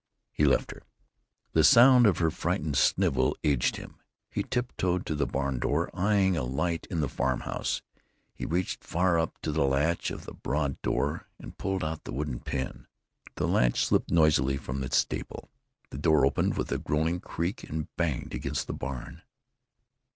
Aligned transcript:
He 0.31 0.45
left 0.45 0.71
her. 0.71 0.81
The 1.53 1.63
sound 1.63 2.07
of 2.07 2.17
her 2.17 2.31
frightened 2.31 2.75
snivel 2.75 3.37
aged 3.43 3.75
him. 3.75 3.99
He 4.31 4.41
tiptoed 4.41 5.05
to 5.05 5.13
the 5.13 5.27
barn 5.27 5.59
door, 5.59 5.91
eying 5.95 6.35
a 6.35 6.41
light 6.41 6.87
in 6.89 7.01
the 7.01 7.07
farm 7.07 7.41
house. 7.41 7.83
He 8.33 8.43
reached 8.47 8.83
far 8.83 9.19
up 9.19 9.39
to 9.43 9.51
the 9.51 9.63
latch 9.63 10.09
of 10.09 10.25
the 10.25 10.33
broad 10.33 10.81
door 10.81 11.27
and 11.37 11.55
pulled 11.55 11.83
out 11.83 12.05
the 12.05 12.13
wooden 12.13 12.39
pin. 12.39 12.87
The 13.35 13.47
latch 13.47 13.85
slipped 13.85 14.09
noisily 14.09 14.57
from 14.57 14.81
its 14.83 14.97
staple. 14.97 15.51
The 15.91 15.99
door 15.99 16.25
opened 16.25 16.57
with 16.57 16.71
a 16.71 16.79
groaning 16.79 17.19
creek 17.19 17.63
and 17.69 17.87
banged 17.95 18.33
against 18.33 18.65
the 18.65 18.73
barn. 18.73 19.21